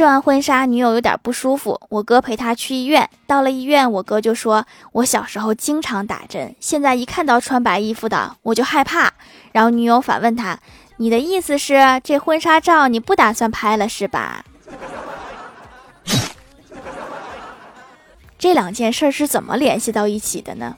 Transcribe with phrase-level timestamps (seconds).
[0.00, 3.06] 试完婚纱女友有点不舒服我哥陪她去医院。
[3.26, 9.12] 到了医院我哥就说我小时候经常打针现在一看到穿白衣服的我就害怕。
[9.52, 10.58] 然后女友反问他
[10.96, 14.42] 你的意思是这婚纱照你不打算拍了是吧？
[18.38, 20.76] 这两件事是怎么联系到一起的呢？